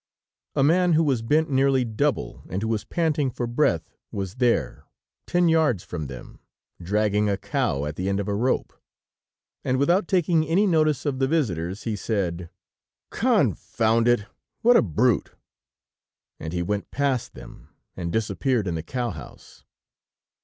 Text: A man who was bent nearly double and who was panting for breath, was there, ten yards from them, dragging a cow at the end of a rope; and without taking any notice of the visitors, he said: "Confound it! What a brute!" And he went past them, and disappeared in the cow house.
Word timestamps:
A 0.55 0.63
man 0.63 0.93
who 0.93 1.03
was 1.03 1.21
bent 1.21 1.51
nearly 1.51 1.85
double 1.85 2.41
and 2.49 2.63
who 2.63 2.67
was 2.67 2.83
panting 2.85 3.29
for 3.29 3.45
breath, 3.45 3.87
was 4.11 4.37
there, 4.37 4.83
ten 5.27 5.47
yards 5.47 5.83
from 5.83 6.07
them, 6.07 6.39
dragging 6.81 7.29
a 7.29 7.37
cow 7.37 7.85
at 7.85 7.97
the 7.97 8.09
end 8.09 8.19
of 8.19 8.27
a 8.27 8.33
rope; 8.33 8.73
and 9.63 9.77
without 9.77 10.07
taking 10.07 10.43
any 10.43 10.65
notice 10.65 11.05
of 11.05 11.19
the 11.19 11.27
visitors, 11.27 11.83
he 11.83 11.95
said: 11.95 12.49
"Confound 13.11 14.07
it! 14.07 14.25
What 14.63 14.75
a 14.75 14.81
brute!" 14.81 15.33
And 16.39 16.51
he 16.51 16.63
went 16.63 16.89
past 16.89 17.35
them, 17.35 17.69
and 17.95 18.11
disappeared 18.11 18.67
in 18.67 18.73
the 18.73 18.81
cow 18.81 19.11
house. 19.11 19.65